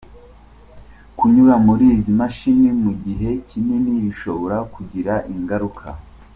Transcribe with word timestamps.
Kunyura 1.17 1.55
muri 1.67 1.85
izi 1.95 2.11
mashini 2.19 2.69
mu 2.83 2.91
gihe 3.03 3.29
kinini 3.47 3.91
bishobora 4.05 4.57
kugira 4.73 5.13
ingaruka. 5.33 5.85